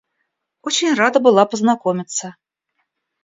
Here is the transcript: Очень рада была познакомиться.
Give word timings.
Очень 0.63 0.95
рада 0.95 1.19
была 1.19 1.45
познакомиться. 1.45 2.35